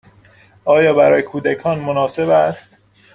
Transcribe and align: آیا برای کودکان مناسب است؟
آیا 0.65 0.93
برای 0.93 1.21
کودکان 1.21 1.79
مناسب 1.79 2.29
است؟ 2.29 2.77